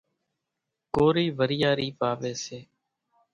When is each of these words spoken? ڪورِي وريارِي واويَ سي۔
ڪورِي 0.95 1.25
وريارِي 1.37 1.87
واويَ 1.99 2.33
سي۔ 2.43 2.59